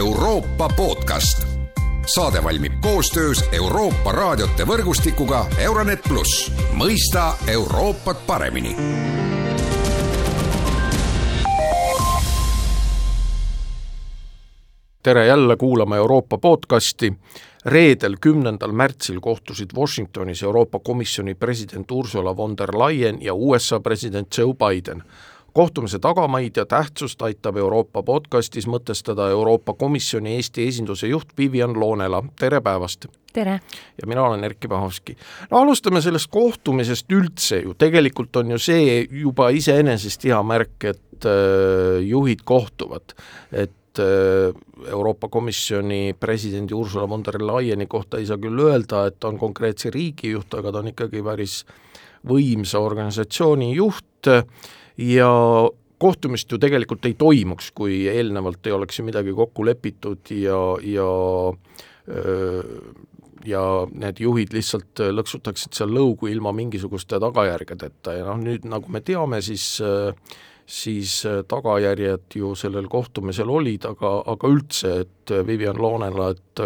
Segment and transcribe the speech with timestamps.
[0.00, 1.46] Euroopa podcast.
[2.14, 8.76] saade valmib koostöös Euroopa raadiote võrgustikuga Euronet pluss, mõista Euroopat paremini
[15.02, 17.12] tere jälle kuulama Euroopa podcasti.
[17.64, 24.38] reedel, kümnendal märtsil kohtusid Washingtonis Euroopa Komisjoni president Ursula von der Leyen ja USA president
[24.38, 25.02] Joe Biden
[25.52, 32.22] kohtumise tagamaid ja tähtsust aitab Euroopa podcastis mõtestada Euroopa Komisjoni Eesti esinduse juht Vivian Loonela,
[32.38, 33.06] tere päevast!
[33.32, 33.60] tere!
[34.02, 35.16] ja mina olen Erkki Pahovski.
[35.50, 41.26] no alustame sellest kohtumisest üldse ju, tegelikult on ju see juba iseenesest hea märk, et
[41.26, 43.14] äh, juhid kohtuvad,
[43.52, 44.54] et äh,
[44.88, 49.38] Euroopa Komisjoni presidendi Ursula von der Leyeni kohta ei saa küll öelda, et ta on
[49.38, 51.62] konkreetse riigi juht, aga ta on ikkagi päris
[52.26, 54.06] võimsa organisatsiooni juht
[55.00, 55.30] ja
[56.00, 61.08] kohtumist ju tegelikult ei toimuks, kui eelnevalt ei oleks ju midagi kokku lepitud ja, ja
[63.46, 68.16] ja need juhid lihtsalt lõksutaksid seal lõugu ilma mingisuguste tagajärgedeta.
[68.18, 69.78] Ja noh, nüüd nagu me teame, siis
[70.70, 71.14] siis
[71.50, 76.62] tagajärjed ju sellel kohtumisel olid, aga, aga üldse, et Vivian Loonela, et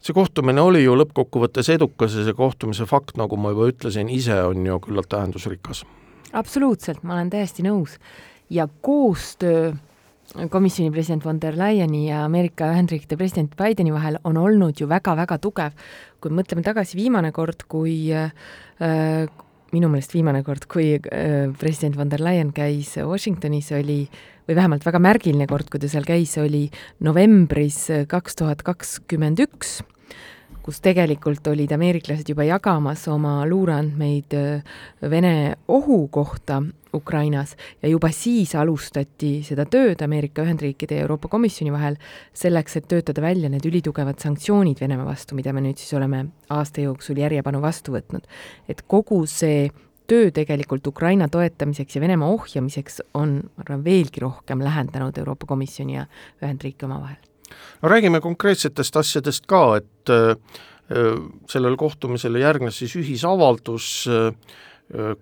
[0.00, 4.38] see kohtumine oli ju lõppkokkuvõttes edukas ja see kohtumise fakt, nagu ma juba ütlesin, ise
[4.48, 5.84] on ju küllalt tähendusrikas
[6.32, 7.98] absoluutselt, ma olen täiesti nõus.
[8.52, 9.72] ja koostöö
[10.50, 15.38] komisjoni president von der Leyeni ja Ameerika Ühendriikide president Bideni vahel on olnud ju väga-väga
[15.38, 15.72] tugev.
[16.20, 18.30] kui mõtleme tagasi viimane kord, kui äh,
[19.72, 24.04] minu meelest viimane kord, kui äh, president von der Leyen käis Washingtonis, oli
[24.48, 26.68] või vähemalt väga märgiline kord, kui ta seal käis, oli
[27.00, 29.80] novembris kaks tuhat kakskümmend üks
[30.62, 34.78] kus tegelikult olid ameeriklased juba jagamas oma luureandmeid äh,
[35.10, 36.62] Vene ohu kohta
[36.94, 41.96] Ukrainas ja juba siis alustati seda tööd Ameerika Ühendriikide ja Euroopa Komisjoni vahel
[42.36, 46.84] selleks, et töötada välja need ülitugevad sanktsioonid Venemaa vastu, mida me nüüd siis oleme aasta
[46.84, 48.28] jooksul järjepanu vastu võtnud.
[48.68, 49.70] et kogu see
[50.06, 55.96] töö tegelikult Ukraina toetamiseks ja Venemaa ohjamiseks on, ma arvan, veelgi rohkem lähendanud Euroopa Komisjoni
[55.96, 56.06] ja
[56.42, 57.31] Ühendriike omavahel
[57.82, 60.36] no räägime konkreetsetest asjadest ka, et äh,
[61.50, 64.32] sellele kohtumisele järgnes siis ühisavaldus, äh,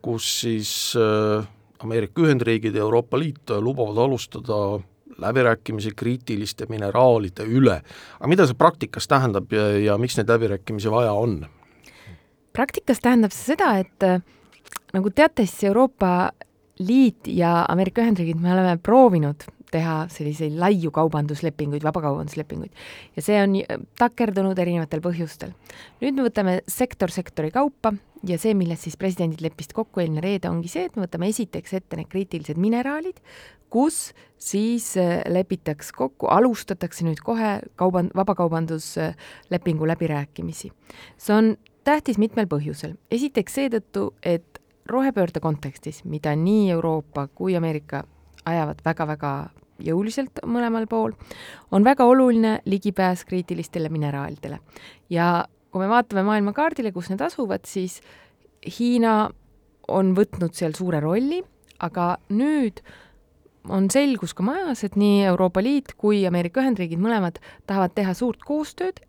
[0.02, 1.46] kus siis äh,
[1.80, 4.80] Ameerika Ühendriigid ja Euroopa Liit lubavad alustada
[5.20, 7.80] läbirääkimisi kriitiliste mineraalide üle.
[8.18, 11.44] aga mida see praktikas tähendab ja, ja miks neid läbirääkimisi vaja on?
[12.52, 14.08] praktikas tähendab see seda, et
[14.92, 16.30] nagu teate, siis Euroopa
[16.80, 22.72] Liit ja Ameerika Ühendriigid, me oleme proovinud teha selliseid laiu kaubanduslepinguid, vabakaubanduslepinguid.
[23.16, 23.56] ja see on
[23.98, 25.54] takerdunud erinevatel põhjustel.
[26.00, 27.94] nüüd me võtame sektor sektori kaupa
[28.26, 31.78] ja see, milles siis presidendid leppisid kokku eelmine reede, ongi see, et me võtame esiteks
[31.78, 33.20] ette need kriitilised mineraalid,
[33.70, 34.10] kus
[34.40, 40.72] siis äh, lepitaks kokku, alustatakse nüüd kohe kauban-, vabakaubanduslepingu läbirääkimisi.
[41.16, 42.96] see on tähtis mitmel põhjusel.
[43.10, 44.60] esiteks seetõttu, et
[44.90, 48.04] rohepöörde kontekstis, mida nii Euroopa kui Ameerika
[48.44, 49.50] ajavad väga-väga
[49.84, 51.14] jõuliselt mõlemal pool,
[51.70, 54.60] on väga oluline ligipääs kriitilistele mineraalidele.
[55.10, 58.00] ja kui me vaatame maailmakaardile, kus need asuvad, siis
[58.78, 59.30] Hiina
[59.88, 61.40] on võtnud seal suure rolli,
[61.80, 62.82] aga nüüd
[63.68, 68.42] on selgus ka majas, et nii Euroopa Liit kui Ameerika Ühendriigid mõlemad tahavad teha suurt
[68.46, 69.00] koostööd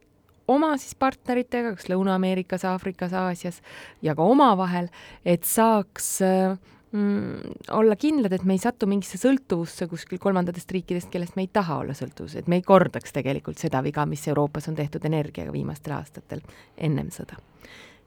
[0.52, 3.62] oma siis partneritega, kas Lõuna-Ameerikas, Aafrikas, Aasias
[4.04, 4.90] ja ka omavahel,
[5.26, 6.58] et saaks äh,
[6.92, 11.52] mm, olla kindlad, et me ei satu mingisse sõltuvusse kuskil kolmandatest riikidest, kellest me ei
[11.54, 15.54] taha olla sõltuvuses, et me ei kordaks tegelikult seda viga, mis Euroopas on tehtud energiaga
[15.54, 16.44] viimastel aastatel
[16.78, 17.40] ennem sõda.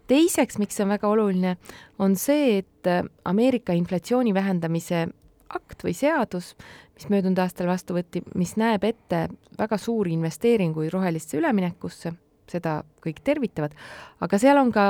[0.07, 1.57] teiseks, miks see on väga oluline,
[1.99, 5.07] on see, et äh, Ameerika inflatsiooni vähendamise
[5.55, 6.55] akt või seadus,
[6.95, 9.29] mis möödunud aastal vastu võeti, mis näeb ette
[9.59, 12.13] väga suuri investeeringuid rohelisse üleminekusse,
[12.51, 13.75] seda kõik tervitavad,
[14.21, 14.87] aga seal on ka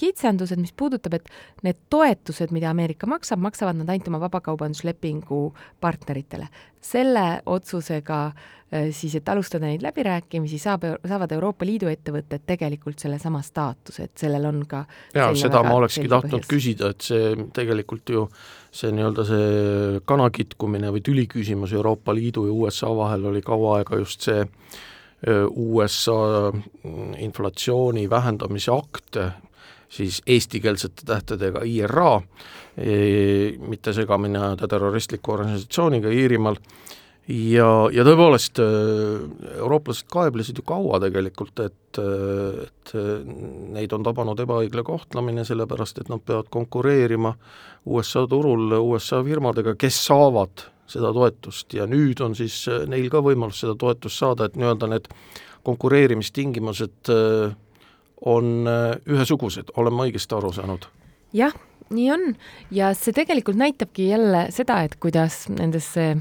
[0.00, 1.28] kitsendused, mis puudutab, et
[1.66, 5.42] need toetused, mida Ameerika maksab, maksavad nad ainult oma vabakaubanduslepingu
[5.80, 6.48] partneritele.
[6.80, 13.42] selle otsusega äh, siis, et alustada neid läbirääkimisi, saab, saavad Euroopa Liidu ettevõtted tegelikult sellesama
[13.44, 14.84] staatuse, et sellel on ka
[15.14, 16.50] jaa, seda ma olekski tahtnud põhjus.
[16.54, 18.24] küsida, et see tegelikult ju
[18.72, 23.80] see nii-öelda see kana kitkumine või tüli küsimus Euroopa Liidu ja USA vahel oli kaua
[23.80, 26.52] aega just see äh, USA
[27.18, 29.18] inflatsiooni vähendamise akt,
[29.90, 32.20] siis eestikeelsete tähtedega IRA,
[32.78, 32.94] e,
[33.58, 36.58] mitte segamini ajada terroristliku organisatsiooniga Iirimaal,
[37.28, 38.68] ja, ja tõepoolest, e,
[39.58, 42.92] eurooplased kaeblesid ju kaua tegelikult, et, et
[43.74, 47.34] neid on tabanud ebaõigle kohtlemine, sellepärast et nad peavad konkureerima
[47.90, 51.74] USA turul USA firmadega, kes saavad seda toetust.
[51.74, 55.10] Ja nüüd on siis neil ka võimalus seda toetust saada, et nii-öelda need
[55.66, 57.10] konkureerimistingimused
[58.26, 58.68] on
[59.08, 60.88] ühesugused, olen ma õigesti aru saanud?
[61.36, 61.54] jah,
[61.94, 62.26] nii on
[62.74, 66.12] ja see tegelikult näitabki jälle seda, et kuidas nendesse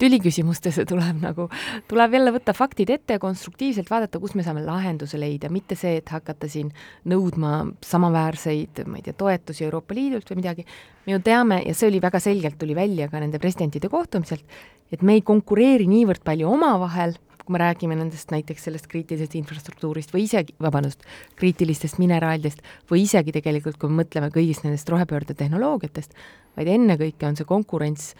[0.00, 1.46] tüliküsimustesse tuleb nagu,
[1.88, 5.98] tuleb jälle võtta faktid ette ja konstruktiivselt vaadata, kus me saame lahenduse leida, mitte see,
[6.00, 6.72] et hakata siin
[7.10, 10.64] nõudma samaväärseid, ma ei tea, toetusi Euroopa Liidult või midagi.
[11.06, 14.44] me ju teame ja see oli väga selgelt, tuli välja ka nende presidentide kohtumiselt,
[14.92, 20.14] et me ei konkureeri niivõrd palju omavahel, kui me räägime nendest näiteks sellest kriitilisest infrastruktuurist
[20.14, 21.04] või isegi, vabandust,
[21.36, 26.16] kriitilistest mineraalidest või isegi tegelikult, kui me mõtleme kõigist nendest rohepöörde tehnoloogiatest,
[26.56, 28.14] vaid ennekõike on see konkurents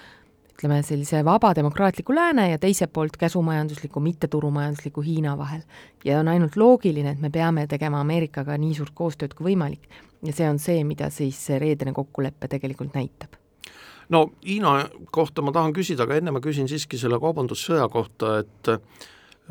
[0.55, 5.63] ütleme, sellise vaba demokraatliku lääne ja teiselt poolt käsumajandusliku, mitteturumajandusliku Hiina vahel.
[6.05, 9.89] ja on ainult loogiline, et me peame tegema Ameerikaga nii suurt koostööd kui võimalik.
[10.23, 13.44] ja see on see, mida siis see reedene kokkulepe tegelikult näitab
[14.09, 18.73] no Hiina kohta ma tahan küsida, aga enne ma küsin siiski selle kaubandussõja kohta, et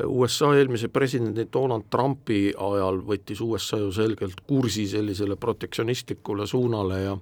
[0.04, 7.16] USA eelmise presidendi Donald Trumpi ajal võttis USA ju selgelt kursi sellisele protektsionistlikule suunale ja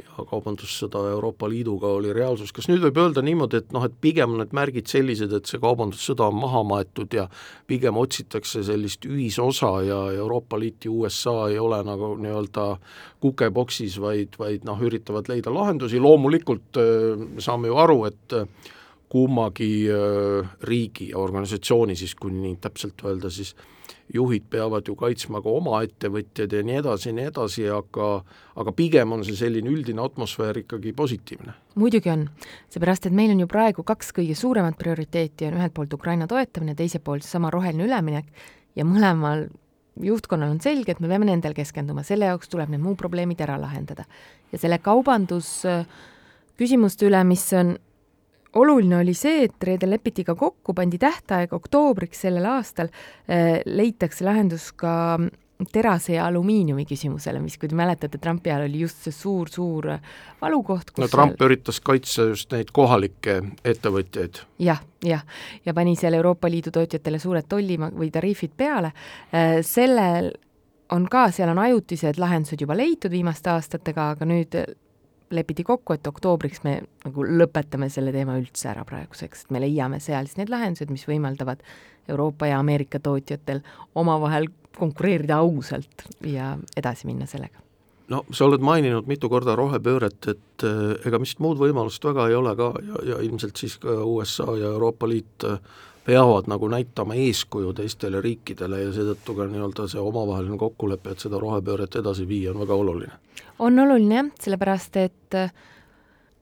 [0.00, 4.34] ja kaubandussõda Euroopa Liiduga oli reaalsus, kas nüüd võib öelda niimoodi, et noh, et pigem
[4.34, 7.26] on need märgid sellised, et see kaubandussõda on maha maetud ja
[7.70, 12.66] pigem otsitakse sellist ühisosa ja Euroopa Liit ja USA ei ole nagu nii-öelda
[13.24, 18.40] kukeboksis, vaid, vaid noh, üritavad leida lahendusi, loomulikult äh, saame ju aru, et
[19.12, 23.54] kummagi äh, riigi ja organisatsiooni siis, kui nii täpselt öelda, siis
[24.14, 28.10] juhid peavad ju kaitsma ka oma ettevõtjaid ja nii edasi ja nii edasi, aga
[28.56, 31.54] aga pigem on see selline üldine atmosfäär ikkagi positiivne.
[31.74, 32.28] muidugi on,
[32.72, 36.74] seepärast et meil on ju praegu kaks kõige suuremat prioriteeti, on ühelt poolt Ukraina toetamine,
[36.74, 38.26] teiselt poolt seesama roheline üleminek
[38.76, 39.48] ja mõlemal
[40.02, 43.58] juhtkonnal on selge, et me peame nendel keskenduma, selle jaoks tuleb need muu probleemid ära
[43.60, 44.04] lahendada.
[44.52, 45.64] ja selle kaubandus
[46.56, 47.76] küsimuste üle, mis on
[48.54, 52.92] oluline oli see, et reedel lepiti ka kokku, pandi tähtaeg oktoobriks sellel aastal,
[53.28, 55.18] äh, leitakse lahendus ka
[55.72, 59.88] terase ja alumiiniumi küsimusele, mis, kui te mäletate, Trumpi ajal oli just see suur-suur
[60.42, 60.92] valukoht.
[61.00, 61.48] no Trump seal...
[61.48, 64.76] üritas kaitsta just neid kohalikke ettevõtjaid ja,.
[64.76, 65.24] jah, jah,
[65.64, 68.92] ja pani seal Euroopa Liidu tootjatele suured tolli- või tariifid peale,
[69.32, 70.34] äh, sellel
[70.92, 74.54] on ka, seal on ajutised lahendused juba leitud viimaste aastatega, aga nüüd
[75.30, 80.00] lepiti kokku, et oktoobriks me nagu lõpetame selle teema üldse ära praeguseks, et me leiame
[80.02, 81.62] seal siis need lahendused, mis võimaldavad
[82.08, 83.62] Euroopa ja Ameerika tootjatel
[83.98, 87.58] omavahel konkureerida ausalt ja edasi minna sellega.
[88.08, 92.38] no sa oled maininud mitu korda rohepööret, et äh, ega vist muud võimalust väga ei
[92.38, 95.58] ole ka ja, ja ilmselt siis ka USA ja Euroopa Liit äh,
[96.06, 101.40] peavad nagu näitama eeskuju teistele riikidele ja seetõttu ka nii-öelda see omavaheline kokkulepe, et seda
[101.42, 103.16] rohepööret edasi viia, on väga oluline
[103.58, 105.36] on oluline jah, sellepärast et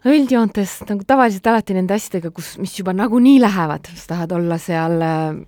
[0.05, 4.59] no üldjoontes nagu tavaliselt alati nende asjadega, kus, mis juba nagunii lähevad, sa tahad olla
[4.61, 5.43] seal äh,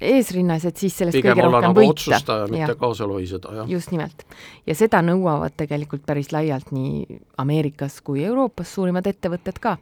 [0.00, 1.94] eesrinnas, et siis sellest Pigem kõige rohkem nagu võita.
[1.96, 3.70] otsustaja, mitte kaasalohiseda, jah.
[3.70, 4.24] just nimelt.
[4.66, 9.76] ja seda nõuavad tegelikult päris laialt nii Ameerikas kui Euroopas suurimad ettevõtted ka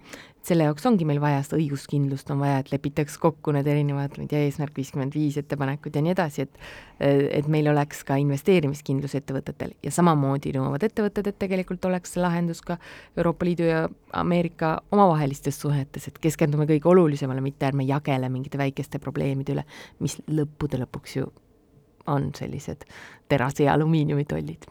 [0.47, 4.27] selle jaoks ongi meil vaja seda õiguskindlust, on vaja, et lepitaks kokku need erinevad, ma
[4.27, 6.61] ei tea, eesmärk viiskümmend viis ettepanekud ja nii edasi, et
[7.07, 9.75] et meil oleks ka investeerimiskindlus ettevõtetel.
[9.85, 12.79] Ja samamoodi nõuavad ettevõtted, et tegelikult oleks see lahendus ka
[13.19, 13.83] Euroopa Liidu ja
[14.17, 19.67] Ameerika omavahelistes suhetes, et keskendume kõige olulisemale, mitte ärme jagele mingite väikeste probleemide üle,
[20.01, 21.29] mis lõppude lõpuks ju
[22.07, 22.87] on sellised
[23.29, 24.71] terase ja alumiiniumitollid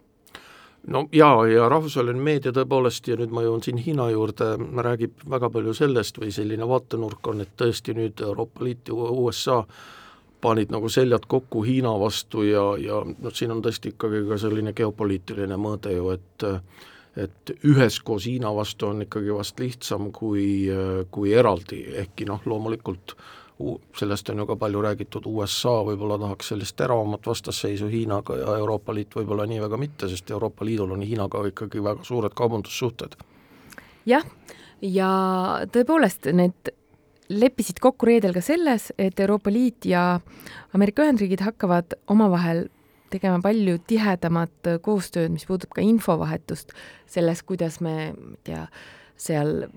[0.87, 4.53] no jaa, ja rahvusvaheline meedia tõepoolest ja nüüd ma jõuan siin Hiina juurde,
[4.87, 9.61] räägib väga palju sellest või selline vaatenurk on, et tõesti nüüd Euroopa Liit ja USA
[10.41, 14.75] panid nagu seljad kokku Hiina vastu ja, ja noh, siin on tõesti ikkagi ka selline
[14.77, 16.49] geopoliitiline mõõde ju, et
[17.15, 20.67] et üheskoos Hiina vastu on ikkagi vast lihtsam kui,
[21.15, 23.44] kui eraldi, ehkki noh, loomulikult äh,
[23.95, 28.93] sellest on ju ka palju räägitud, USA võib-olla tahaks sellist teravamat vastasseisu Hiinaga ja Euroopa
[28.93, 33.15] Liit võib-olla nii väga mitte, sest Euroopa Liidul on Hiinaga ikkagi väga suured kaubandussuhted.
[34.05, 34.25] jah,
[34.81, 35.11] ja
[35.71, 36.73] tõepoolest, need
[37.29, 40.19] leppisid kokku reedel ka selles, et Euroopa Liit ja
[40.73, 42.67] Ameerika Ühendriigid hakkavad omavahel
[43.09, 46.75] tegema palju tihedamat koostööd, mis puudutab ka infovahetust
[47.07, 48.67] selles, kuidas me, ma ei tea,
[49.15, 49.69] seal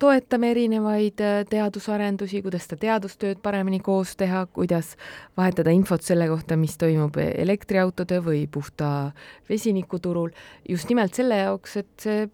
[0.00, 4.94] toetame erinevaid äh, teadusarendusi, kuidas seda teadustööd paremini koos teha, kuidas
[5.38, 9.10] vahetada infot selle kohta, mis toimub elektriautode või puhta
[9.50, 10.32] vesinikuturul,
[10.68, 12.28] just nimelt selle jaoks, et see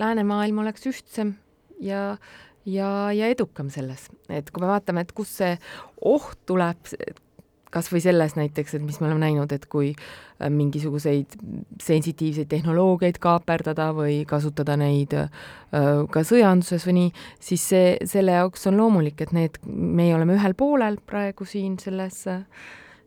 [0.00, 1.36] läänemaailm oleks ühtsem
[1.80, 2.16] ja
[2.66, 5.52] ja, ja edukam selles, et kui me vaatame, et kust see
[6.00, 6.80] oht tuleb
[7.74, 11.34] kas või selles näiteks, et mis me oleme näinud, et kui äh, mingisuguseid
[11.82, 15.28] sensitiivseid tehnoloogiaid kaaperdada või kasutada neid äh,
[16.10, 17.12] ka sõjanduses või nii,
[17.42, 22.24] siis see, selle jaoks on loomulik, et need, meie oleme ühel poolel praegu siin selles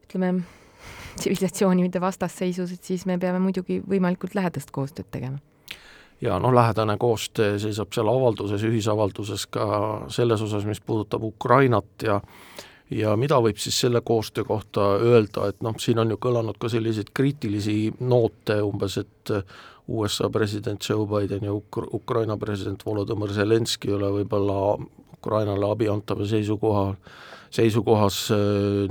[0.07, 0.33] ütleme,
[1.19, 5.39] tsivilisatsioonide vastasseisus, et siis me peame muidugi võimalikult lähedast koostööd tegema.
[6.21, 9.67] Ja noh, lähedane koostöö seisab seal avalduses, ühisavalduses ka
[10.09, 12.17] selles osas, mis puudutab Ukrainat ja
[12.91, 16.69] ja mida võib siis selle koostöö kohta öelda, et noh, siin on ju kõlanud ka
[16.71, 19.33] selliseid kriitilisi noote umbes, et
[19.87, 24.77] USA president Joe Biden ja Uk-, Ukraina president Volodõmõr Zelenskõi ole võib-olla
[25.17, 26.91] Ukrainale abi antava seisukoha,
[27.55, 28.41] seisukohas äh,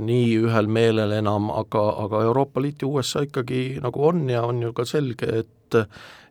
[0.01, 4.61] nii ühel meelel enam, aga, aga Euroopa Liit ja USA ikkagi nagu on ja on
[4.65, 5.53] ju ka selge, et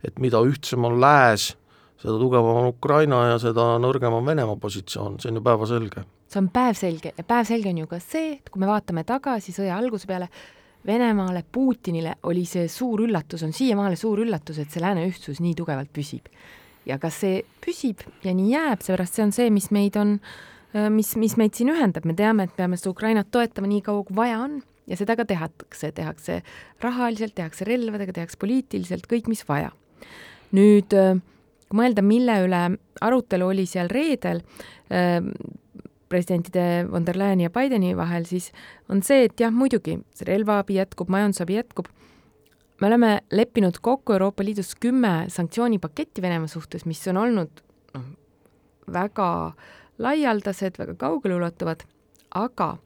[0.07, 1.51] et mida ühtsem on lääs,
[2.03, 6.43] seda tugevam on Ukraina ja seda nõrgem on Venemaa positsioon, see on ju päevselge see
[6.43, 10.09] on päevselge ja päevselge on ju ka see, et kui me vaatame tagasi sõja alguse
[10.09, 10.29] peale,
[10.87, 15.57] Venemaale, Putinile oli see suur üllatus, on siiamaale suur üllatus, et see lääne ühtsus nii
[15.59, 16.29] tugevalt püsib.
[16.87, 20.21] ja kas see püsib ja nii jääb, seepärast see on see, mis meid on,
[20.95, 24.15] mis, mis meid siin ühendab, me teame, et peame seda Ukrainat toetama nii kaua, kui
[24.15, 26.39] vaja on ja seda ka tehakse, tehakse
[26.85, 29.73] rahaliselt, tehakse relvadega, tehakse poliitiliselt, kõik, mis vaja.
[30.55, 30.95] nüüd
[31.67, 32.63] kui mõelda, mille üle
[33.03, 34.43] arutelu oli seal reedel,
[36.09, 38.53] presidentide von der Leyeni ja Bideni vahel, siis
[38.93, 41.89] on see, et jah, muidugi, see relvaabi jätkub, majandusabi jätkub,
[42.81, 47.63] me oleme leppinud kokku Euroopa Liidus kümme sanktsioonipaketti Venemaa suhtes, mis on olnud
[47.95, 48.07] noh,
[48.93, 49.29] väga
[49.99, 51.83] laialdased, väga kaugeleulatuvad,
[52.35, 52.77] aga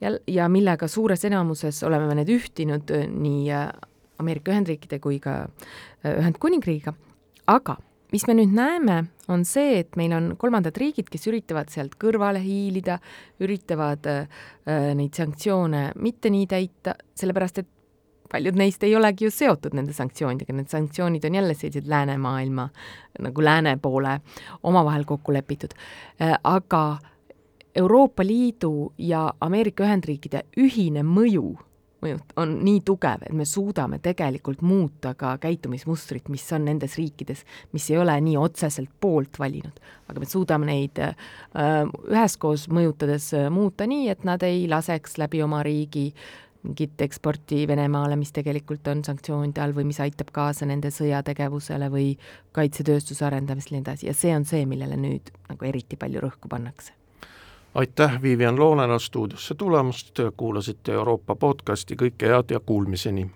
[0.00, 3.68] ja, ja millega suures enamuses oleme me need ühtinud äh, nii äh,
[4.18, 6.96] Ameerika Ühendriikide kui ka äh, Ühendkuningriigiga,
[7.46, 7.78] aga
[8.16, 12.40] mis me nüüd näeme, on see, et meil on kolmandad riigid, kes üritavad sealt kõrvale
[12.40, 12.96] hiilida,
[13.44, 14.46] üritavad äh,
[14.96, 17.68] neid sanktsioone mitte nii täita, sellepärast et
[18.32, 22.64] paljud neist ei olegi ju seotud nende sanktsioonidega, need sanktsioonid on jälle sellised läänemaailma
[23.26, 24.16] nagu lääne poole
[24.62, 25.76] omavahel kokku lepitud.
[26.22, 26.98] Äh,, aga
[27.76, 31.58] Euroopa Liidu ja Ameerika Ühendriikide ühine mõju
[32.06, 37.44] mõjut-, on nii tugev, et me suudame tegelikult muuta ka käitumismustrit, mis on nendes riikides,
[37.76, 41.14] mis ei ole nii otseselt poolt valinud, aga me suudame neid äh,
[42.08, 46.10] üheskoos mõjutades äh, muuta nii, et nad ei laseks läbi oma riigi
[46.66, 52.12] mingit eksporti Venemaale, mis tegelikult on sanktsioonide all või mis aitab kaasa nende sõjategevusele või
[52.56, 54.10] kaitsetööstuse arendamisele ja nii edasi.
[54.10, 56.95] Ja see on see, millele nüüd nagu eriti palju rõhku pannakse
[57.76, 63.26] aitäh, Vivian Loonela stuudiosse tulemast, kuulasite Euroopa podcasti, kõike head ja kuulmiseni!